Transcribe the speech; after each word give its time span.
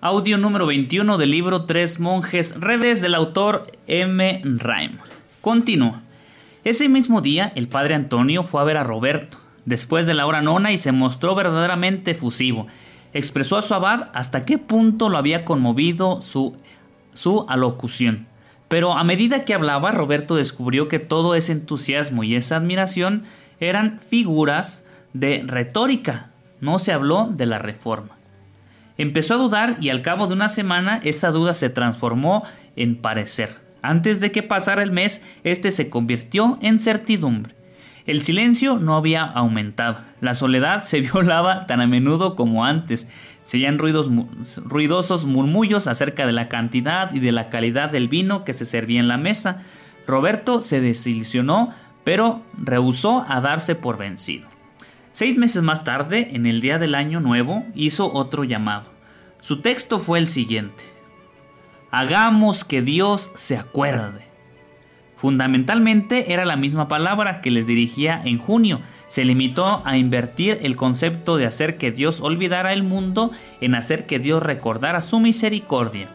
Audio 0.00 0.38
número 0.38 0.64
21 0.64 1.18
del 1.18 1.32
libro 1.32 1.64
Tres 1.64 1.98
monjes 1.98 2.54
rebeldes 2.60 3.00
del 3.00 3.16
autor 3.16 3.66
M. 3.88 4.40
Raim. 4.44 4.92
Continúa. 5.40 6.02
Ese 6.62 6.88
mismo 6.88 7.20
día, 7.20 7.52
el 7.56 7.66
padre 7.66 7.96
Antonio 7.96 8.44
fue 8.44 8.60
a 8.60 8.64
ver 8.64 8.76
a 8.76 8.84
Roberto, 8.84 9.38
después 9.64 10.06
de 10.06 10.14
la 10.14 10.26
hora 10.26 10.40
nona, 10.40 10.70
y 10.70 10.78
se 10.78 10.92
mostró 10.92 11.34
verdaderamente 11.34 12.12
efusivo. 12.12 12.68
Expresó 13.12 13.56
a 13.56 13.62
su 13.62 13.74
abad 13.74 14.10
hasta 14.14 14.44
qué 14.44 14.56
punto 14.56 15.08
lo 15.08 15.18
había 15.18 15.44
conmovido 15.44 16.22
su, 16.22 16.56
su 17.12 17.44
alocución. 17.48 18.28
Pero 18.68 18.92
a 18.92 19.02
medida 19.02 19.44
que 19.44 19.52
hablaba, 19.52 19.90
Roberto 19.90 20.36
descubrió 20.36 20.86
que 20.86 21.00
todo 21.00 21.34
ese 21.34 21.50
entusiasmo 21.50 22.22
y 22.22 22.36
esa 22.36 22.54
admiración 22.54 23.24
eran 23.58 23.98
figuras 23.98 24.84
de 25.12 25.42
retórica. 25.44 26.30
No 26.60 26.78
se 26.78 26.92
habló 26.92 27.28
de 27.32 27.46
la 27.46 27.58
reforma. 27.58 28.17
Empezó 28.98 29.34
a 29.34 29.38
dudar 29.38 29.76
y 29.80 29.90
al 29.90 30.02
cabo 30.02 30.26
de 30.26 30.34
una 30.34 30.48
semana 30.48 31.00
esa 31.04 31.30
duda 31.30 31.54
se 31.54 31.70
transformó 31.70 32.42
en 32.74 32.96
parecer. 32.96 33.56
Antes 33.80 34.20
de 34.20 34.32
que 34.32 34.42
pasara 34.42 34.82
el 34.82 34.90
mes, 34.90 35.22
este 35.44 35.70
se 35.70 35.88
convirtió 35.88 36.58
en 36.60 36.80
certidumbre. 36.80 37.54
El 38.06 38.22
silencio 38.22 38.78
no 38.78 38.96
había 38.96 39.22
aumentado. 39.22 39.98
La 40.20 40.34
soledad 40.34 40.82
se 40.82 41.00
violaba 41.02 41.66
tan 41.66 41.80
a 41.80 41.86
menudo 41.86 42.34
como 42.34 42.64
antes. 42.64 43.06
Se 43.42 43.58
oían 43.58 43.78
ruidos, 43.78 44.10
ruidosos 44.64 45.26
murmullos 45.26 45.86
acerca 45.86 46.26
de 46.26 46.32
la 46.32 46.48
cantidad 46.48 47.14
y 47.14 47.20
de 47.20 47.32
la 47.32 47.50
calidad 47.50 47.90
del 47.90 48.08
vino 48.08 48.44
que 48.44 48.52
se 48.52 48.66
servía 48.66 48.98
en 48.98 49.08
la 49.08 49.16
mesa. 49.16 49.62
Roberto 50.06 50.62
se 50.62 50.80
desilusionó, 50.80 51.72
pero 52.02 52.42
rehusó 52.56 53.24
a 53.28 53.40
darse 53.40 53.74
por 53.74 53.96
vencido. 53.96 54.48
Seis 55.18 55.36
meses 55.36 55.64
más 55.64 55.82
tarde, 55.82 56.28
en 56.34 56.46
el 56.46 56.60
día 56.60 56.78
del 56.78 56.94
año 56.94 57.18
nuevo, 57.18 57.66
hizo 57.74 58.12
otro 58.12 58.44
llamado. 58.44 58.92
Su 59.40 59.62
texto 59.62 59.98
fue 59.98 60.20
el 60.20 60.28
siguiente. 60.28 60.84
Hagamos 61.90 62.64
que 62.64 62.82
Dios 62.82 63.32
se 63.34 63.56
acuerde. 63.56 64.26
Fundamentalmente 65.16 66.32
era 66.32 66.44
la 66.44 66.54
misma 66.54 66.86
palabra 66.86 67.40
que 67.40 67.50
les 67.50 67.66
dirigía 67.66 68.22
en 68.24 68.38
junio. 68.38 68.80
Se 69.08 69.24
limitó 69.24 69.82
a 69.84 69.96
invertir 69.96 70.60
el 70.62 70.76
concepto 70.76 71.36
de 71.36 71.46
hacer 71.46 71.78
que 71.78 71.90
Dios 71.90 72.20
olvidara 72.20 72.72
el 72.72 72.84
mundo 72.84 73.32
en 73.60 73.74
hacer 73.74 74.06
que 74.06 74.20
Dios 74.20 74.40
recordara 74.40 75.00
su 75.00 75.18
misericordia. 75.18 76.10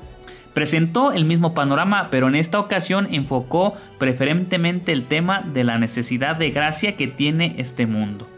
Presentó 0.53 1.11
el 1.11 1.25
mismo 1.25 1.53
panorama, 1.53 2.07
pero 2.09 2.29
en 2.29 2.35
esta 2.35 2.57
ocasión 2.57 3.09
enfocó 3.11 3.73
preferentemente 3.97 4.93
el 4.93 5.03
tema 5.03 5.41
de 5.41 5.65
la 5.65 5.77
necesidad 5.77 6.37
de 6.37 6.51
gracia 6.51 6.95
que 6.95 7.07
tiene 7.07 7.55
este 7.57 7.85
mundo. 7.85 8.29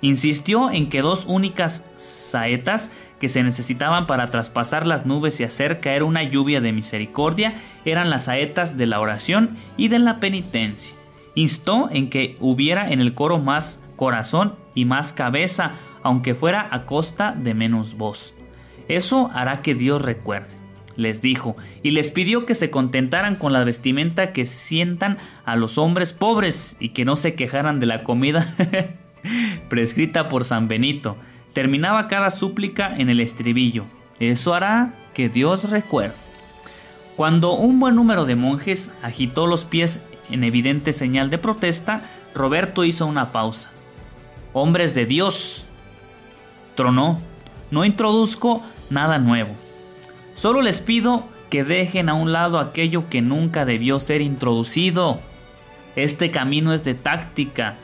Insistió 0.00 0.70
en 0.70 0.88
que 0.88 1.02
dos 1.02 1.26
únicas 1.26 1.84
saetas 1.96 2.92
que 3.18 3.28
se 3.28 3.42
necesitaban 3.42 4.06
para 4.06 4.30
traspasar 4.30 4.86
las 4.86 5.06
nubes 5.06 5.40
y 5.40 5.44
hacer 5.44 5.80
caer 5.80 6.04
una 6.04 6.22
lluvia 6.22 6.60
de 6.60 6.72
misericordia 6.72 7.54
eran 7.84 8.10
las 8.10 8.26
saetas 8.26 8.76
de 8.76 8.86
la 8.86 9.00
oración 9.00 9.56
y 9.76 9.88
de 9.88 9.98
la 9.98 10.20
penitencia. 10.20 10.96
Instó 11.34 11.88
en 11.90 12.10
que 12.10 12.36
hubiera 12.40 12.90
en 12.90 13.00
el 13.00 13.14
coro 13.14 13.38
más 13.38 13.80
corazón 13.96 14.54
y 14.74 14.84
más 14.84 15.12
cabeza, 15.12 15.72
aunque 16.02 16.34
fuera 16.34 16.68
a 16.70 16.84
costa 16.84 17.32
de 17.32 17.54
menos 17.54 17.96
voz. 17.96 18.34
Eso 18.86 19.30
hará 19.34 19.62
que 19.62 19.74
Dios 19.74 20.00
recuerde, 20.02 20.54
les 20.96 21.20
dijo, 21.20 21.56
y 21.82 21.90
les 21.90 22.12
pidió 22.12 22.46
que 22.46 22.54
se 22.54 22.70
contentaran 22.70 23.36
con 23.36 23.52
la 23.52 23.64
vestimenta 23.64 24.32
que 24.32 24.46
sientan 24.46 25.18
a 25.44 25.56
los 25.56 25.76
hombres 25.76 26.12
pobres 26.12 26.76
y 26.80 26.90
que 26.90 27.04
no 27.04 27.16
se 27.16 27.34
quejaran 27.34 27.80
de 27.80 27.86
la 27.86 28.04
comida 28.04 28.54
prescrita 29.68 30.28
por 30.28 30.44
San 30.44 30.68
Benito. 30.68 31.16
Terminaba 31.52 32.08
cada 32.08 32.30
súplica 32.30 32.94
en 32.96 33.10
el 33.10 33.20
estribillo. 33.20 33.84
Eso 34.20 34.54
hará 34.54 34.94
que 35.14 35.28
Dios 35.28 35.70
recuerde. 35.70 36.14
Cuando 37.16 37.52
un 37.54 37.80
buen 37.80 37.96
número 37.96 38.26
de 38.26 38.36
monjes 38.36 38.92
agitó 39.02 39.46
los 39.46 39.64
pies 39.64 40.00
en 40.30 40.44
evidente 40.44 40.92
señal 40.92 41.30
de 41.30 41.38
protesta, 41.38 42.02
Roberto 42.34 42.84
hizo 42.84 43.06
una 43.06 43.32
pausa. 43.32 43.70
Hombres 44.52 44.94
de 44.94 45.06
Dios, 45.06 45.66
tronó, 46.74 47.20
no 47.70 47.84
introduzco 47.84 48.62
nada 48.90 49.18
nuevo. 49.18 49.54
Solo 50.34 50.62
les 50.62 50.80
pido 50.80 51.26
que 51.50 51.64
dejen 51.64 52.08
a 52.08 52.14
un 52.14 52.32
lado 52.32 52.58
aquello 52.60 53.08
que 53.08 53.22
nunca 53.22 53.64
debió 53.64 53.98
ser 53.98 54.20
introducido. 54.20 55.20
Este 55.96 56.30
camino 56.30 56.72
es 56.72 56.84
de 56.84 56.94
táctica, 56.94 57.76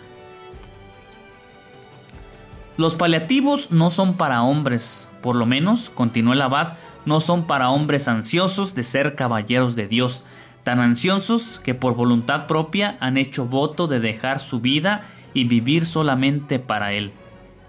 los 2.76 2.96
paliativos 2.96 3.70
no 3.70 3.90
son 3.90 4.14
para 4.14 4.42
hombres, 4.42 5.08
por 5.22 5.36
lo 5.36 5.46
menos, 5.46 5.90
continuó 5.90 6.32
el 6.32 6.42
abad, 6.42 6.74
no 7.06 7.20
son 7.20 7.46
para 7.46 7.70
hombres 7.70 8.08
ansiosos 8.08 8.74
de 8.74 8.82
ser 8.82 9.14
caballeros 9.14 9.76
de 9.76 9.86
Dios, 9.86 10.24
tan 10.64 10.80
ansiosos 10.80 11.60
que 11.62 11.74
por 11.74 11.94
voluntad 11.94 12.46
propia 12.46 12.96
han 13.00 13.16
hecho 13.16 13.46
voto 13.46 13.86
de 13.86 14.00
dejar 14.00 14.40
su 14.40 14.60
vida 14.60 15.02
y 15.34 15.44
vivir 15.44 15.86
solamente 15.86 16.58
para 16.58 16.92
Él. 16.92 17.12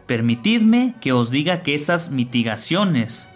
Permitidme 0.08 0.96
que 1.02 1.12
os 1.12 1.30
diga 1.30 1.62
que 1.62 1.76
esas 1.76 2.10
mitigaciones 2.10 3.28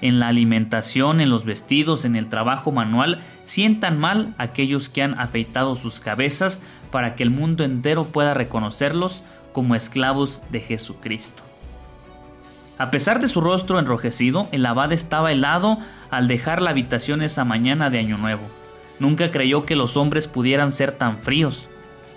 en 0.00 0.20
la 0.20 0.28
alimentación, 0.28 1.20
en 1.20 1.30
los 1.30 1.44
vestidos, 1.44 2.04
en 2.04 2.14
el 2.16 2.28
trabajo 2.28 2.72
manual, 2.72 3.20
sientan 3.44 3.98
mal 3.98 4.34
aquellos 4.38 4.88
que 4.88 5.02
han 5.02 5.18
afeitado 5.18 5.76
sus 5.76 6.00
cabezas 6.00 6.62
para 6.90 7.14
que 7.14 7.22
el 7.22 7.30
mundo 7.30 7.64
entero 7.64 8.04
pueda 8.04 8.34
reconocerlos 8.34 9.24
como 9.54 9.74
esclavos 9.74 10.42
de 10.50 10.60
Jesucristo. 10.60 11.42
A 12.76 12.90
pesar 12.90 13.20
de 13.20 13.28
su 13.28 13.40
rostro 13.40 13.78
enrojecido, 13.78 14.48
el 14.50 14.66
abad 14.66 14.92
estaba 14.92 15.30
helado 15.30 15.78
al 16.10 16.26
dejar 16.26 16.60
la 16.60 16.70
habitación 16.70 17.22
esa 17.22 17.44
mañana 17.44 17.88
de 17.88 18.00
Año 18.00 18.18
Nuevo. 18.18 18.42
Nunca 18.98 19.30
creyó 19.30 19.64
que 19.64 19.76
los 19.76 19.96
hombres 19.96 20.26
pudieran 20.26 20.72
ser 20.72 20.90
tan 20.90 21.22
fríos. 21.22 21.68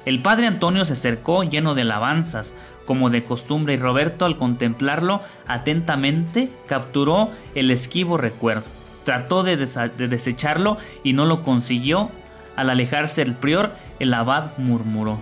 El 0.06 0.20
padre 0.20 0.48
Antonio 0.48 0.84
se 0.84 0.94
acercó 0.94 1.44
lleno 1.44 1.76
de 1.76 1.84
alabanzas, 1.84 2.56
como 2.86 3.12
de 3.12 3.24
costumbre, 3.24 3.76
y 3.76 3.78
Roberto 3.78 4.26
al 4.26 4.38
contemplarlo 4.38 5.22
atentamente 5.48 6.50
capturó 6.66 7.30
el 7.54 7.70
esquivo 7.70 8.18
recuerdo. 8.18 8.66
Trató 9.04 9.44
de, 9.44 9.58
de 9.58 10.08
desecharlo 10.08 10.78
y 11.04 11.14
no 11.14 11.26
lo 11.26 11.44
consiguió. 11.44 12.10
Al 12.56 12.72
alejarse 12.72 13.22
el 13.22 13.36
prior, 13.36 13.74
el 14.00 14.14
abad 14.14 14.58
murmuró. 14.58 15.22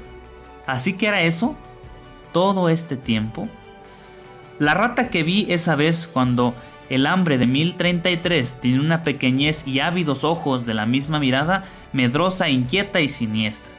¿Así 0.65 0.93
que 0.93 1.07
era 1.07 1.23
eso? 1.23 1.57
Todo 2.35 2.67
este 2.67 2.97
tiempo? 2.97 3.47
La 4.59 4.73
rata 4.73 5.07
que 5.07 5.23
vi 5.23 5.45
esa 5.47 5.77
vez 5.77 6.05
cuando 6.05 6.53
el 6.89 7.05
hambre 7.05 7.37
de 7.37 7.47
1033 7.47 8.59
tiene 8.59 8.81
una 8.81 9.03
pequeñez 9.03 9.65
y 9.65 9.79
ávidos 9.79 10.25
ojos 10.25 10.65
de 10.65 10.73
la 10.73 10.85
misma 10.85 11.17
mirada, 11.17 11.63
medrosa, 11.93 12.49
inquieta 12.49 12.99
y 12.99 13.07
siniestra. 13.07 13.71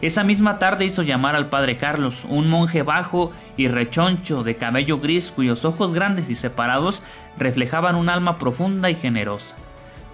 Esa 0.00 0.24
misma 0.24 0.58
tarde 0.58 0.86
hizo 0.86 1.02
llamar 1.02 1.36
al 1.36 1.50
padre 1.50 1.76
Carlos, 1.76 2.24
un 2.26 2.48
monje 2.48 2.82
bajo 2.82 3.30
y 3.58 3.68
rechoncho 3.68 4.42
de 4.42 4.56
cabello 4.56 5.00
gris 5.00 5.30
cuyos 5.30 5.66
ojos 5.66 5.92
grandes 5.92 6.30
y 6.30 6.34
separados 6.34 7.02
reflejaban 7.36 7.94
un 7.94 8.08
alma 8.08 8.38
profunda 8.38 8.88
y 8.88 8.94
generosa. 8.94 9.54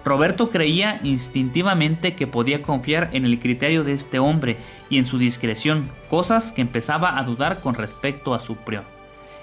Roberto 0.05 0.51
creía 0.51 0.99
instintivamente 1.01 2.13
que 2.13 2.27
podía 2.27 2.61
confiar 2.61 3.09
en 3.13 3.25
el 3.25 3.39
criterio 3.39 3.83
de 3.83 3.93
este 3.93 4.19
hombre 4.19 4.57
y 4.87 4.99
en 4.99 5.05
su 5.07 5.17
discreción, 5.17 5.89
cosas 6.09 6.51
que 6.51 6.61
empezaba 6.61 7.17
a 7.17 7.23
dudar 7.23 7.59
con 7.59 7.73
respecto 7.73 8.35
a 8.35 8.39
su 8.39 8.55
prior. 8.55 8.83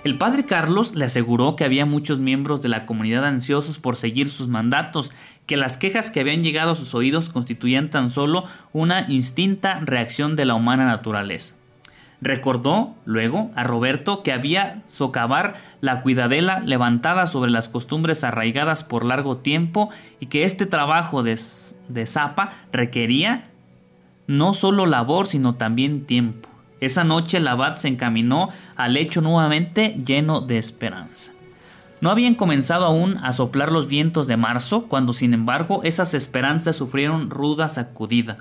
El 0.05 0.19
padre 0.19 0.47
Carlos 0.47 0.95
le 0.95 1.05
aseguró 1.05 1.57
que 1.57 1.65
había 1.65 1.85
muchos 1.85 2.21
miembros 2.21 2.63
de 2.63 2.69
la 2.69 2.87
comunidad 2.87 3.25
ansiosos 3.25 3.81
por 3.81 3.97
seguir 3.97 4.29
sus 4.29 4.47
mandatos, 4.47 5.13
que 5.47 5.57
las 5.57 5.79
quejas 5.79 6.11
que 6.11 6.21
habían 6.21 6.45
llegado 6.45 6.71
a 6.71 6.77
sus 6.77 6.95
oídos 6.95 7.29
constituían 7.29 7.91
tan 7.91 8.09
solo 8.09 8.45
una 8.73 9.07
instinta 9.09 9.81
reacción 9.81 10.37
de 10.37 10.45
la 10.45 10.55
humana 10.55 10.87
naturaleza. 10.87 11.57
Recordó 12.23 12.95
luego 13.05 13.51
a 13.57 13.65
Roberto 13.65 14.23
que 14.23 14.33
había 14.33 14.81
socavar 14.87 15.57
la 15.81 16.03
cuidadela 16.03 16.61
levantada 16.61 17.27
sobre 17.27 17.51
las 17.51 17.69
costumbres 17.69 18.23
arraigadas 18.23 18.85
por 18.85 19.05
largo 19.05 19.39
tiempo 19.39 19.91
y 20.21 20.27
que 20.27 20.45
este 20.45 20.65
trabajo 20.67 21.25
de, 21.25 21.37
de 21.89 22.07
zapa 22.07 22.53
requería 22.73 23.51
no 24.29 24.55
solo 24.55 24.87
labor 24.87 25.27
sino 25.27 25.57
también 25.57 26.07
tiempo. 26.07 26.49
Esa 26.81 27.03
noche 27.03 27.39
el 27.39 27.49
abad 27.49 27.75
se 27.75 27.89
encaminó 27.89 28.51
al 28.77 28.95
lecho 28.95 29.21
nuevamente 29.21 30.01
lleno 30.05 30.41
de 30.41 30.59
esperanza. 30.59 31.33
No 32.01 32.11
habían 32.11 32.37
comenzado 32.37 32.87
aún 32.87 33.19
a 33.19 33.33
soplar 33.33 33.71
los 33.71 33.87
vientos 33.87 34.27
de 34.27 34.37
marzo, 34.37 34.87
cuando 34.89 35.13
sin 35.13 35.35
embargo 35.35 35.83
esas 35.85 36.15
esperanzas 36.15 36.75
sufrieron 36.75 37.31
ruda 37.31 37.69
sacudida. 37.69 38.39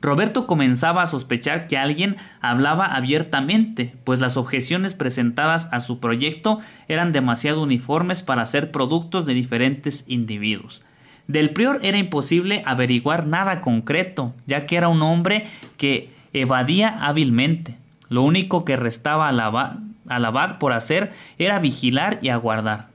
Roberto 0.00 0.46
comenzaba 0.46 1.02
a 1.02 1.06
sospechar 1.06 1.66
que 1.66 1.76
alguien 1.76 2.16
hablaba 2.40 2.86
abiertamente, 2.86 3.96
pues 4.04 4.20
las 4.20 4.36
objeciones 4.36 4.94
presentadas 4.94 5.68
a 5.72 5.80
su 5.80 5.98
proyecto 5.98 6.60
eran 6.86 7.12
demasiado 7.12 7.62
uniformes 7.62 8.22
para 8.22 8.46
ser 8.46 8.70
productos 8.70 9.26
de 9.26 9.34
diferentes 9.34 10.04
individuos. 10.06 10.82
Del 11.26 11.50
prior 11.50 11.80
era 11.82 11.98
imposible 11.98 12.62
averiguar 12.64 13.26
nada 13.26 13.60
concreto, 13.60 14.34
ya 14.46 14.66
que 14.66 14.76
era 14.76 14.88
un 14.88 15.02
hombre 15.02 15.48
que 15.76 16.10
evadía 16.32 17.04
hábilmente. 17.04 17.76
Lo 18.08 18.22
único 18.22 18.64
que 18.64 18.76
restaba 18.76 19.28
al 19.28 19.40
abad, 19.40 20.58
por 20.58 20.72
hacer 20.72 21.12
era 21.38 21.58
vigilar 21.58 22.20
y 22.22 22.28
aguardar. 22.28 22.88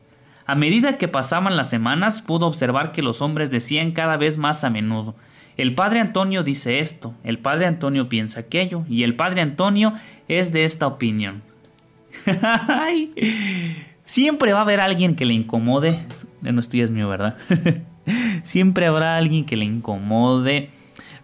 A 0.45 0.55
medida 0.55 0.97
que 0.97 1.07
pasaban 1.09 1.57
las 1.57 1.69
semanas 1.69 2.21
pudo 2.21 2.47
observar 2.47 2.93
que 2.93 3.01
los 3.01 3.21
hombres 3.21 3.51
decían 3.51 3.91
cada 3.91 4.15
vez 4.17 4.37
más 4.37 4.63
a 4.63 4.69
menudo 4.69 5.15
el 5.57 5.75
padre 5.75 5.99
Antonio 5.99 6.43
dice 6.43 6.79
esto, 6.79 7.13
el 7.23 7.39
padre 7.39 7.65
Antonio 7.65 8.09
piensa 8.09 8.41
aquello, 8.41 8.85
y 8.89 9.03
el 9.03 9.15
padre 9.15 9.41
Antonio 9.41 9.93
es 10.27 10.53
de 10.53 10.65
esta 10.65 10.87
opinión. 10.87 11.43
Siempre 14.05 14.53
va 14.53 14.59
a 14.59 14.63
haber 14.63 14.79
alguien 14.79 15.15
que 15.15 15.25
le 15.25 15.33
incomode. 15.33 15.99
No 16.41 16.59
estoy 16.59 16.81
es 16.81 16.91
mío, 16.91 17.09
¿verdad? 17.09 17.37
Siempre 18.43 18.87
habrá 18.87 19.17
alguien 19.17 19.45
que 19.45 19.55
le 19.55 19.65
incomode 19.65 20.69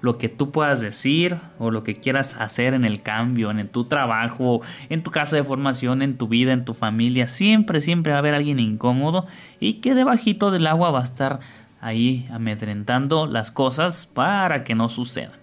lo 0.01 0.17
que 0.17 0.29
tú 0.29 0.51
puedas 0.51 0.79
decir 0.81 1.37
o 1.57 1.71
lo 1.71 1.83
que 1.83 1.95
quieras 1.95 2.35
hacer 2.39 2.73
en 2.73 2.85
el 2.85 3.01
cambio, 3.01 3.51
en 3.51 3.67
tu 3.67 3.85
trabajo, 3.85 4.61
en 4.89 5.03
tu 5.03 5.11
casa 5.11 5.35
de 5.35 5.43
formación, 5.43 6.01
en 6.01 6.17
tu 6.17 6.27
vida, 6.27 6.53
en 6.53 6.65
tu 6.65 6.73
familia. 6.73 7.27
Siempre, 7.27 7.81
siempre 7.81 8.11
va 8.13 8.17
a 8.17 8.19
haber 8.19 8.33
alguien 8.33 8.59
incómodo 8.59 9.27
y 9.59 9.75
que 9.75 9.95
debajito 9.95 10.51
del 10.51 10.67
agua 10.67 10.91
va 10.91 11.01
a 11.01 11.03
estar 11.03 11.39
ahí 11.81 12.27
amedrentando 12.31 13.27
las 13.27 13.51
cosas 13.51 14.07
para 14.07 14.63
que 14.63 14.75
no 14.75 14.89
sucedan. 14.89 15.39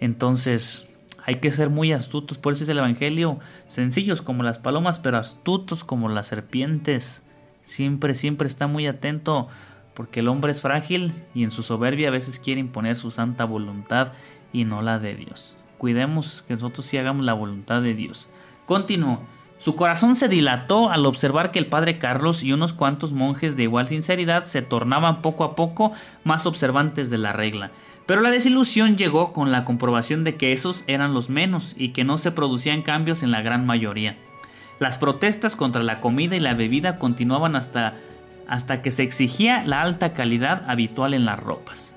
Entonces 0.00 0.94
hay 1.24 1.36
que 1.36 1.50
ser 1.50 1.70
muy 1.70 1.92
astutos, 1.92 2.38
por 2.38 2.54
eso 2.54 2.64
es 2.64 2.70
el 2.70 2.78
Evangelio, 2.78 3.38
sencillos 3.66 4.22
como 4.22 4.42
las 4.42 4.58
palomas, 4.58 4.98
pero 4.98 5.18
astutos 5.18 5.84
como 5.84 6.08
las 6.08 6.26
serpientes. 6.26 7.24
Siempre, 7.62 8.14
siempre 8.14 8.48
está 8.48 8.66
muy 8.66 8.86
atento 8.86 9.48
porque 9.92 10.20
el 10.20 10.28
hombre 10.28 10.52
es 10.52 10.62
frágil 10.62 11.12
y 11.34 11.44
en 11.44 11.50
su 11.50 11.62
soberbia 11.62 12.08
a 12.08 12.12
veces 12.12 12.40
quiere 12.40 12.60
imponer 12.60 12.96
su 12.96 13.10
santa 13.10 13.44
voluntad 13.44 14.12
y 14.52 14.64
no 14.64 14.80
la 14.80 14.98
de 14.98 15.16
Dios. 15.16 15.56
Cuidemos 15.76 16.42
que 16.42 16.54
nosotros 16.54 16.86
sí 16.86 16.96
hagamos 16.96 17.26
la 17.26 17.34
voluntad 17.34 17.82
de 17.82 17.94
Dios. 17.94 18.28
Continúo. 18.64 19.20
Su 19.58 19.74
corazón 19.74 20.14
se 20.14 20.28
dilató 20.28 20.88
al 20.88 21.04
observar 21.04 21.50
que 21.50 21.58
el 21.58 21.66
padre 21.66 21.98
Carlos 21.98 22.44
y 22.44 22.52
unos 22.52 22.72
cuantos 22.72 23.12
monjes 23.12 23.56
de 23.56 23.64
igual 23.64 23.88
sinceridad 23.88 24.44
se 24.44 24.62
tornaban 24.62 25.20
poco 25.20 25.42
a 25.42 25.56
poco 25.56 25.92
más 26.22 26.46
observantes 26.46 27.10
de 27.10 27.18
la 27.18 27.32
regla. 27.32 27.72
Pero 28.06 28.20
la 28.20 28.30
desilusión 28.30 28.96
llegó 28.96 29.32
con 29.32 29.50
la 29.50 29.64
comprobación 29.64 30.22
de 30.22 30.36
que 30.36 30.52
esos 30.52 30.84
eran 30.86 31.12
los 31.12 31.28
menos 31.28 31.74
y 31.76 31.88
que 31.88 32.04
no 32.04 32.18
se 32.18 32.30
producían 32.30 32.82
cambios 32.82 33.24
en 33.24 33.32
la 33.32 33.42
gran 33.42 33.66
mayoría. 33.66 34.16
Las 34.78 34.96
protestas 34.96 35.56
contra 35.56 35.82
la 35.82 36.00
comida 36.00 36.36
y 36.36 36.40
la 36.40 36.54
bebida 36.54 36.98
continuaban 36.98 37.56
hasta, 37.56 37.94
hasta 38.46 38.80
que 38.80 38.92
se 38.92 39.02
exigía 39.02 39.64
la 39.64 39.82
alta 39.82 40.14
calidad 40.14 40.62
habitual 40.70 41.14
en 41.14 41.24
las 41.24 41.40
ropas. 41.40 41.96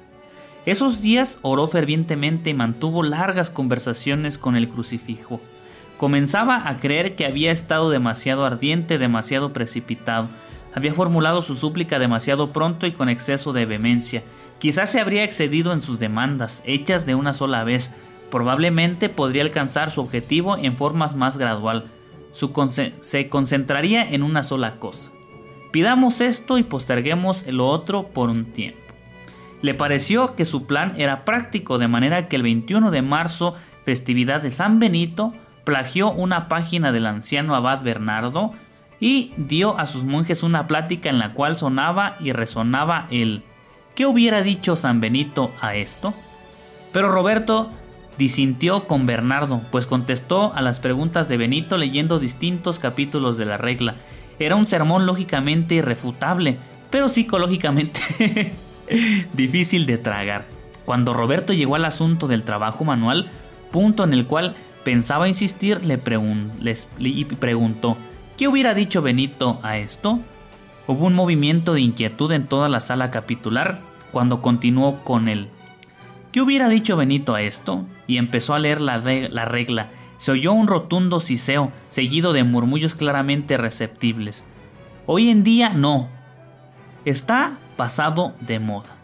Esos 0.66 1.04
días 1.04 1.38
oró 1.44 1.68
fervientemente 1.68 2.50
y 2.50 2.56
mantuvo 2.56 3.04
largas 3.04 3.52
conversaciones 3.52 4.40
con 4.40 4.56
el 4.56 4.68
crucifijo. 4.68 5.40
Comenzaba 6.02 6.68
a 6.68 6.80
creer 6.80 7.16
que 7.16 7.28
había 7.28 7.52
estado 7.52 7.92
demasiado 7.92 8.44
ardiente, 8.44 8.98
demasiado 8.98 9.54
precipitado. 9.54 10.30
Había 10.74 10.96
formulado 10.96 11.44
su 11.44 11.54
súplica 11.54 12.00
demasiado 12.00 12.52
pronto 12.52 12.88
y 12.88 12.92
con 12.92 13.08
exceso 13.08 13.54
de 13.54 13.68
vehemencia. 13.68 14.24
Quizás 14.58 14.92
se 14.92 15.00
habría 15.00 15.24
excedido 15.24 15.74
en 15.74 15.80
sus 15.80 16.00
demandas, 16.00 16.64
hechas 16.66 17.06
de 17.06 17.14
una 17.14 17.36
sola 17.36 17.64
vez. 17.64 17.94
Probablemente 18.32 19.10
podría 19.10 19.44
alcanzar 19.44 19.92
su 19.92 20.02
objetivo 20.02 20.58
en 20.58 20.76
formas 20.76 21.14
más 21.14 21.38
gradual. 21.38 21.86
se 22.32 23.30
concentraría 23.30 24.02
en 24.02 24.24
una 24.24 24.42
sola 24.42 24.80
cosa. 24.80 25.12
Pidamos 25.72 26.20
esto 26.20 26.58
y 26.58 26.64
posterguemos 26.64 27.46
lo 27.46 27.70
otro 27.70 28.08
por 28.08 28.32
un 28.32 28.46
tiempo. 28.46 28.80
Le 29.62 29.76
pareció 29.76 30.36
que 30.36 30.46
su 30.46 30.66
plan 30.66 30.96
era 30.98 31.26
práctico, 31.26 31.78
de 31.78 31.88
manera 31.88 32.28
que 32.28 32.38
el 32.38 32.42
21 32.42 32.90
de 32.90 33.04
marzo, 33.04 33.54
festividad 33.86 34.42
de 34.42 34.50
San 34.50 34.80
Benito, 34.80 35.36
plagió 35.72 36.12
una 36.12 36.50
página 36.50 36.92
del 36.92 37.06
anciano 37.06 37.56
abad 37.56 37.82
Bernardo 37.82 38.52
y 39.00 39.32
dio 39.38 39.80
a 39.80 39.86
sus 39.86 40.04
monjes 40.04 40.44
una 40.44 40.68
plática 40.68 41.10
en 41.10 41.18
la 41.18 41.32
cual 41.32 41.56
sonaba 41.56 42.18
y 42.20 42.34
resonaba 42.34 43.08
el 43.10 43.44
¿qué 43.96 44.06
hubiera 44.06 44.44
dicho 44.44 44.76
San 44.76 45.00
Benito 45.00 45.50
a 45.62 45.76
esto? 45.76 46.14
Pero 46.92 47.10
Roberto 47.10 47.72
disintió 48.18 48.86
con 48.86 49.06
Bernardo, 49.06 49.62
pues 49.72 49.88
contestó 49.88 50.52
a 50.54 50.62
las 50.62 50.82
preguntas 50.82 51.30
de 51.30 51.38
Benito 51.38 51.78
leyendo 51.78 52.20
distintos 52.20 52.78
capítulos 52.78 53.38
de 53.38 53.46
la 53.46 53.56
regla. 53.56 53.96
Era 54.40 54.58
un 54.58 54.66
sermón 54.66 55.06
lógicamente 55.06 55.76
irrefutable, 55.76 56.58
pero 56.90 57.08
psicológicamente 57.08 58.52
difícil 59.34 59.86
de 59.86 59.98
tragar. 59.98 60.48
Cuando 60.84 61.14
Roberto 61.14 61.54
llegó 61.54 61.76
al 61.76 61.86
asunto 61.86 62.28
del 62.28 62.44
trabajo 62.44 62.84
manual, 62.84 63.32
punto 63.72 64.04
en 64.04 64.12
el 64.12 64.28
cual 64.28 64.58
Pensaba 64.84 65.28
insistir, 65.28 65.84
le 65.86 66.00
y 66.98 67.26
preguntó, 67.26 67.98
¿qué 68.38 68.48
hubiera 68.48 68.74
dicho 68.74 69.02
Benito 69.02 69.60
a 69.62 69.78
esto? 69.78 70.20
Hubo 70.88 71.06
un 71.06 71.14
movimiento 71.14 71.74
de 71.74 71.82
inquietud 71.82 72.32
en 72.32 72.48
toda 72.48 72.68
la 72.68 72.80
sala 72.80 73.12
capitular 73.12 73.82
cuando 74.12 74.42
continuó 74.42 75.04
con 75.04 75.30
él. 75.30 75.50
¿Qué 76.32 76.42
hubiera 76.42 76.68
dicho 76.68 76.98
Benito 76.98 77.36
a 77.36 77.42
esto? 77.42 77.86
Y 78.08 78.18
empezó 78.18 78.56
a 78.56 78.60
leer 78.60 78.82
la, 78.82 78.98
la 78.98 79.46
regla. 79.46 79.90
Se 80.18 80.32
oyó 80.32 80.54
un 80.54 80.68
rotundo 80.68 81.20
siseo, 81.20 81.72
seguido 81.88 82.34
de 82.34 82.44
murmullos 82.44 82.96
claramente 82.96 83.58
receptibles. 83.58 84.46
Hoy 85.06 85.30
en 85.30 85.44
día 85.44 85.74
no. 85.74 86.10
Está 87.06 87.58
pasado 87.76 88.34
de 88.40 88.60
moda. 88.60 88.96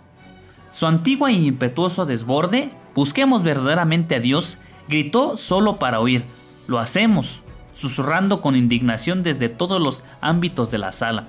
Su 0.71 0.87
antiguo 0.87 1.27
e 1.27 1.33
impetuoso 1.33 2.05
desborde, 2.05 2.71
busquemos 2.95 3.43
verdaderamente 3.43 4.15
a 4.15 4.19
Dios 4.19 4.57
Gritó 4.87 5.37
solo 5.37 5.77
para 5.77 5.99
oír. 5.99 6.23
Lo 6.67 6.79
hacemos, 6.79 7.43
susurrando 7.73 8.41
con 8.41 8.55
indignación 8.55 9.23
desde 9.23 9.49
todos 9.49 9.81
los 9.81 10.03
ámbitos 10.21 10.71
de 10.71 10.77
la 10.77 10.91
sala. 10.91 11.27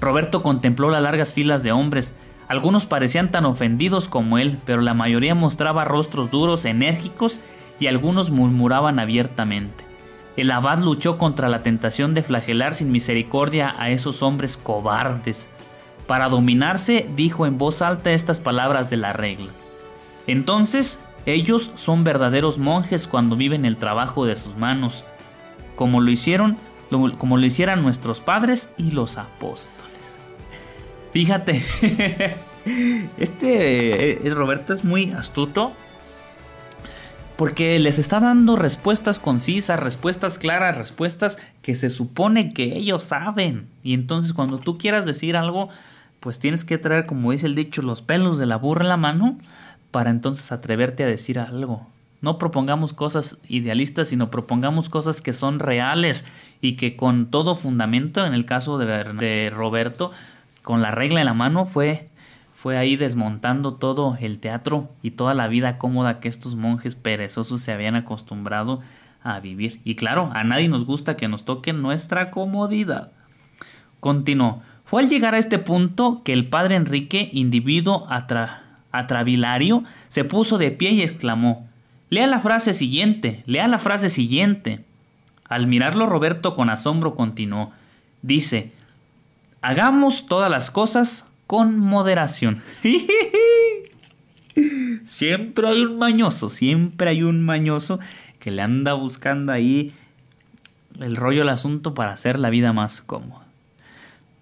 Roberto 0.00 0.42
contempló 0.42 0.90
las 0.90 1.02
largas 1.02 1.32
filas 1.32 1.62
de 1.62 1.72
hombres. 1.72 2.14
Algunos 2.48 2.86
parecían 2.86 3.30
tan 3.30 3.44
ofendidos 3.44 4.08
como 4.08 4.38
él, 4.38 4.58
pero 4.64 4.80
la 4.80 4.94
mayoría 4.94 5.34
mostraba 5.34 5.84
rostros 5.84 6.30
duros, 6.30 6.64
enérgicos, 6.64 7.40
y 7.80 7.86
algunos 7.86 8.30
murmuraban 8.30 8.98
abiertamente. 8.98 9.84
El 10.36 10.50
abad 10.50 10.78
luchó 10.78 11.18
contra 11.18 11.48
la 11.48 11.62
tentación 11.62 12.14
de 12.14 12.22
flagelar 12.22 12.74
sin 12.74 12.92
misericordia 12.92 13.74
a 13.78 13.90
esos 13.90 14.22
hombres 14.22 14.56
cobardes. 14.56 15.48
Para 16.06 16.28
dominarse, 16.28 17.08
dijo 17.16 17.44
en 17.46 17.58
voz 17.58 17.82
alta 17.82 18.12
estas 18.12 18.40
palabras 18.40 18.88
de 18.88 18.96
la 18.96 19.12
regla. 19.12 19.48
Entonces 20.26 21.00
ellos 21.26 21.70
son 21.74 22.04
verdaderos 22.04 22.58
monjes 22.58 23.06
cuando 23.06 23.36
viven 23.36 23.64
el 23.64 23.76
trabajo 23.76 24.24
de 24.24 24.36
sus 24.36 24.56
manos, 24.56 25.04
como 25.76 26.00
lo 26.00 26.10
hicieron, 26.10 26.56
como 27.18 27.36
lo 27.36 27.46
hicieran 27.46 27.82
nuestros 27.82 28.20
padres 28.20 28.70
y 28.76 28.92
los 28.92 29.18
apóstoles. 29.18 30.18
Fíjate, 31.12 31.62
este 33.18 34.26
eh, 34.26 34.30
Roberto 34.30 34.72
es 34.72 34.84
muy 34.84 35.12
astuto 35.12 35.72
porque 37.38 37.78
les 37.78 38.00
está 38.00 38.18
dando 38.18 38.56
respuestas 38.56 39.20
concisas, 39.20 39.78
respuestas 39.78 40.40
claras, 40.40 40.76
respuestas 40.76 41.38
que 41.62 41.76
se 41.76 41.88
supone 41.88 42.52
que 42.52 42.76
ellos 42.76 43.04
saben. 43.04 43.68
Y 43.84 43.94
entonces 43.94 44.32
cuando 44.32 44.58
tú 44.58 44.76
quieras 44.76 45.06
decir 45.06 45.36
algo, 45.36 45.68
pues 46.18 46.40
tienes 46.40 46.64
que 46.64 46.78
traer, 46.78 47.06
como 47.06 47.30
dice 47.30 47.46
el 47.46 47.54
dicho, 47.54 47.80
los 47.80 48.02
pelos 48.02 48.38
de 48.38 48.46
la 48.46 48.56
burra 48.56 48.82
en 48.82 48.88
la 48.88 48.96
mano 48.96 49.38
para 49.90 50.10
entonces 50.10 50.52
atreverte 50.52 51.04
a 51.04 51.06
decir 51.06 51.38
algo. 51.38 51.86
No 52.20 52.38
propongamos 52.38 52.92
cosas 52.92 53.38
idealistas, 53.48 54.08
sino 54.08 54.30
propongamos 54.30 54.88
cosas 54.88 55.22
que 55.22 55.32
son 55.32 55.60
reales 55.60 56.24
y 56.60 56.74
que 56.74 56.96
con 56.96 57.30
todo 57.30 57.54
fundamento, 57.54 58.26
en 58.26 58.34
el 58.34 58.44
caso 58.44 58.76
de, 58.78 59.50
Roberto, 59.50 60.10
con 60.62 60.82
la 60.82 60.90
regla 60.90 61.20
en 61.20 61.26
la 61.26 61.34
mano, 61.34 61.64
fue, 61.64 62.08
fue 62.54 62.76
ahí 62.76 62.96
desmontando 62.96 63.74
todo 63.74 64.18
el 64.20 64.40
teatro 64.40 64.90
y 65.00 65.12
toda 65.12 65.32
la 65.34 65.46
vida 65.46 65.78
cómoda 65.78 66.18
que 66.18 66.28
estos 66.28 66.56
monjes 66.56 66.96
perezosos 66.96 67.60
se 67.60 67.72
habían 67.72 67.94
acostumbrado 67.94 68.80
a 69.22 69.38
vivir. 69.38 69.80
Y 69.84 69.94
claro, 69.94 70.30
a 70.34 70.42
nadie 70.42 70.68
nos 70.68 70.84
gusta 70.84 71.16
que 71.16 71.28
nos 71.28 71.44
toque 71.44 71.72
nuestra 71.72 72.32
comodidad. 72.32 73.12
Continuó. 74.00 74.62
Fue 74.84 75.02
al 75.02 75.08
llegar 75.08 75.34
a 75.34 75.38
este 75.38 75.58
punto 75.58 76.22
que 76.24 76.32
el 76.32 76.48
padre 76.48 76.74
Enrique, 76.74 77.28
individuo 77.32 78.06
atra 78.08 78.67
Atravilario 78.92 79.84
se 80.08 80.24
puso 80.24 80.58
de 80.58 80.70
pie 80.70 80.90
y 80.90 81.02
exclamó 81.02 81.68
Lea 82.10 82.26
la 82.26 82.40
frase 82.40 82.72
siguiente, 82.72 83.42
lea 83.46 83.68
la 83.68 83.78
frase 83.78 84.08
siguiente. 84.08 84.84
Al 85.44 85.66
mirarlo 85.66 86.06
Roberto 86.06 86.56
con 86.56 86.70
asombro 86.70 87.14
continuó. 87.14 87.72
Dice, 88.22 88.72
Hagamos 89.60 90.26
todas 90.26 90.50
las 90.50 90.70
cosas 90.70 91.26
con 91.46 91.78
moderación. 91.78 92.62
siempre 95.04 95.68
hay 95.68 95.82
un 95.82 95.98
mañoso, 95.98 96.48
siempre 96.48 97.10
hay 97.10 97.22
un 97.22 97.44
mañoso 97.44 97.98
que 98.38 98.50
le 98.50 98.62
anda 98.62 98.94
buscando 98.94 99.52
ahí 99.52 99.92
el 101.00 101.16
rollo 101.16 101.42
al 101.42 101.48
asunto 101.48 101.94
para 101.94 102.12
hacer 102.12 102.38
la 102.38 102.50
vida 102.50 102.72
más 102.72 103.02
cómoda. 103.02 103.44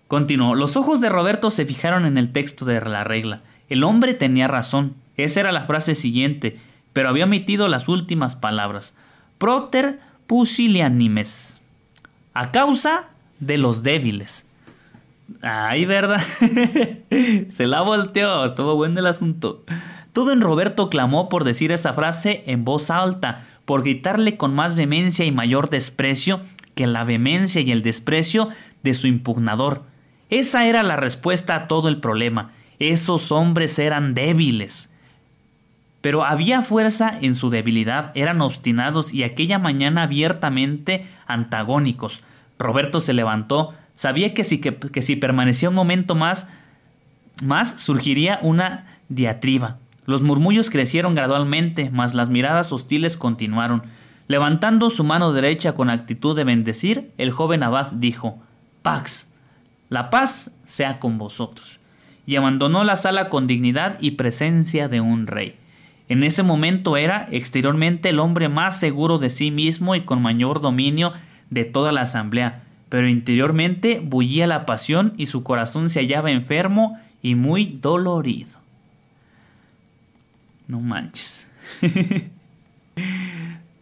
Continuó. 0.09 0.55
Los 0.55 0.77
ojos 0.77 1.01
de 1.01 1.09
Roberto 1.09 1.51
se 1.51 1.67
fijaron 1.67 2.07
en 2.07 2.19
el 2.19 2.33
texto 2.33 2.65
de 2.65 2.81
la 2.81 3.03
regla. 3.03 3.43
El 3.69 3.85
hombre 3.85 4.15
tenía 4.15 4.49
razón. 4.49 4.95
Esa 5.17 5.41
era 5.41 5.53
la 5.53 5.67
frase 5.67 5.95
siguiente, 5.95 6.59
pero 6.93 7.09
había 7.09 7.25
omitido 7.25 7.69
las 7.69 7.89
últimas 7.89 8.37
palabras. 8.37 8.95
Proter 9.39 10.01
pusilianimes. 10.27 11.61
A 12.35 12.53
causa 12.53 13.11
de 13.41 13.59
los 13.59 13.83
débiles. 13.83 14.47
Ay, 15.43 15.85
¿verdad? 15.85 16.21
se 17.51 17.67
la 17.67 17.83
volteó. 17.83 18.45
Estuvo 18.47 18.77
bueno 18.77 19.01
el 19.01 19.07
asunto. 19.07 19.65
Todo 20.13 20.33
en 20.33 20.41
Roberto 20.41 20.89
clamó 20.89 21.29
por 21.29 21.45
decir 21.45 21.73
esa 21.73 21.93
frase 21.93 22.45
en 22.47 22.65
voz 22.65 22.91
alta, 22.91 23.45
por 23.65 23.83
gritarle 23.83 24.37
con 24.37 24.55
más 24.55 24.75
vehemencia 24.75 25.25
y 25.25 25.33
mayor 25.33 25.69
desprecio 25.69 26.41
que 26.75 26.87
la 26.87 27.05
vehemencia 27.05 27.61
y 27.61 27.71
el 27.71 27.83
desprecio 27.83 28.49
de 28.83 28.95
su 28.95 29.07
impugnador. 29.09 29.83
Esa 30.31 30.67
era 30.67 30.83
la 30.83 30.97
respuesta 30.97 31.55
a 31.55 31.69
todo 31.69 31.89
el 31.89 32.01
problema. 32.01 32.53
Esos 32.79 33.33
hombres 33.33 33.79
eran 33.79 34.15
débiles. 34.15 34.91
Pero 36.01 36.25
había 36.25 36.63
fuerza 36.63 37.19
en 37.21 37.35
su 37.35 37.51
debilidad, 37.51 38.13
eran 38.15 38.41
obstinados 38.41 39.13
y 39.13 39.25
aquella 39.25 39.59
mañana 39.59 40.05
abiertamente 40.05 41.07
antagónicos. 41.27 42.23
Roberto 42.59 43.01
se 43.01 43.13
levantó, 43.13 43.75
sabía 43.95 44.33
que 44.35 44.45
si, 44.45 44.59
que, 44.61 45.03
si 45.03 45.17
permanecía 45.17 45.69
un 45.69 45.75
momento 45.75 46.15
más, 46.15 46.49
más 47.43 47.81
surgiría 47.81 48.39
una 48.43 48.87
diatriba. 49.09 49.79
Los 50.05 50.23
murmullos 50.23 50.71
crecieron 50.71 51.15
gradualmente, 51.15 51.91
mas 51.91 52.15
las 52.15 52.29
miradas 52.29 52.73
hostiles 52.73 53.17
continuaron. 53.17 53.83
Levantando 54.29 54.91
su 54.91 55.03
mano 55.03 55.33
derecha 55.33 55.75
con 55.75 55.91
actitud 55.91 56.37
de 56.37 56.45
bendecir, 56.45 57.13
el 57.19 57.33
joven 57.33 57.63
abad 57.63 57.91
dijo 57.93 58.39
Pax, 58.83 59.29
la 59.89 60.11
paz 60.11 60.53
sea 60.65 61.01
con 61.01 61.19
vosotros. 61.19 61.81
Y 62.27 62.37
abandonó 62.37 62.85
la 62.85 62.97
sala 62.97 63.29
con 63.29 63.47
dignidad 63.47 63.97
y 64.01 64.13
presencia 64.13 64.89
de 64.89 65.01
un 65.01 65.27
rey. 65.27 65.57
En 66.09 66.23
ese 66.23 66.43
momento 66.43 66.97
era 66.97 67.27
exteriormente 67.31 68.11
el 68.11 68.19
hombre 68.19 68.49
más 68.49 68.79
seguro 68.79 69.19
de 69.19 69.31
sí 69.31 69.51
mismo 69.51 69.95
y 69.95 70.03
con 70.03 70.23
mayor 70.23 70.61
dominio 70.61 71.13
de 71.51 71.65
toda 71.65 71.93
la 71.93 72.03
asamblea, 72.03 72.65
pero 72.89 73.09
interiormente 73.09 74.01
bullía 74.03 74.47
la 74.47 74.67
pasión 74.67 75.15
y 75.17 75.27
su 75.27 75.43
corazón 75.43 75.91
se 75.91 76.01
hallaba 76.01 76.31
enfermo 76.31 76.99
y 77.23 77.35
muy 77.35 77.79
dolorido. 77.81 78.61
No 80.69 80.81
manches. 80.81 81.49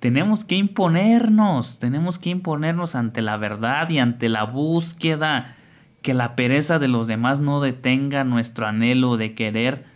tenemos 0.01 0.45
que 0.45 0.57
imponernos, 0.57 1.79
tenemos 1.79 2.19
que 2.19 2.31
imponernos 2.31 2.95
ante 2.95 3.23
la 3.23 3.37
verdad 3.37 3.89
y 3.89 3.99
ante 3.99 4.29
la 4.29 4.45
búsqueda 4.45 5.57
que 6.05 6.13
la 6.13 6.37
pereza 6.37 6.79
de 6.79 6.87
los 6.87 7.07
demás 7.07 7.41
no 7.41 7.63
detenga 7.63 8.25
nuestro 8.25 8.67
anhelo 8.67 9.17
de 9.17 9.35
querer 9.35 9.87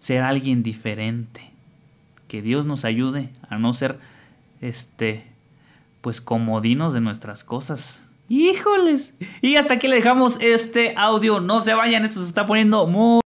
ser 0.00 0.22
alguien 0.22 0.62
diferente. 0.62 1.42
Que 2.26 2.40
Dios 2.40 2.64
nos 2.64 2.86
ayude 2.86 3.28
a 3.50 3.58
no 3.58 3.74
ser 3.74 4.00
este 4.62 5.26
pues 6.00 6.22
comodinos 6.22 6.94
de 6.94 7.02
nuestras 7.02 7.44
cosas. 7.44 8.10
Híjoles. 8.30 9.14
Y 9.42 9.56
hasta 9.56 9.74
aquí 9.74 9.88
le 9.88 9.96
dejamos 9.96 10.40
este 10.40 10.94
audio. 10.96 11.38
No 11.38 11.60
se 11.60 11.74
vayan, 11.74 12.04
esto 12.04 12.20
se 12.20 12.28
está 12.28 12.46
poniendo 12.46 12.86
muy 12.86 13.21